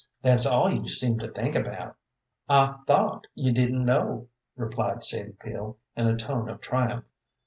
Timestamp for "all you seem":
0.47-1.19